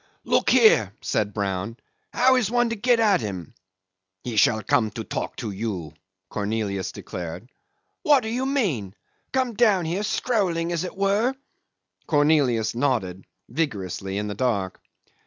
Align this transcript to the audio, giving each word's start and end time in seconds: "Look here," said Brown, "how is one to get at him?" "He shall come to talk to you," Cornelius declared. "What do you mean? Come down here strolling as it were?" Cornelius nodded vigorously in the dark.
"Look 0.23 0.49
here," 0.49 0.93
said 1.01 1.31
Brown, 1.31 1.77
"how 2.11 2.35
is 2.35 2.49
one 2.49 2.69
to 2.71 2.75
get 2.75 2.99
at 2.99 3.21
him?" 3.21 3.53
"He 4.23 4.35
shall 4.35 4.63
come 4.63 4.89
to 4.89 5.03
talk 5.03 5.35
to 5.35 5.51
you," 5.51 5.93
Cornelius 6.27 6.91
declared. 6.91 7.49
"What 8.01 8.23
do 8.23 8.29
you 8.29 8.47
mean? 8.47 8.95
Come 9.31 9.53
down 9.53 9.85
here 9.85 10.01
strolling 10.01 10.71
as 10.71 10.83
it 10.85 10.97
were?" 10.97 11.35
Cornelius 12.07 12.73
nodded 12.73 13.25
vigorously 13.47 14.17
in 14.17 14.25
the 14.25 14.33
dark. 14.33 14.81